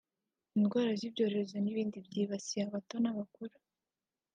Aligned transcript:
indwara 0.57 0.91
z’ibyorezo 0.99 1.55
n’ibindi 1.59 1.97
byibasiye 2.07 2.61
abato 2.67 2.95
n’abakuru 3.03 3.55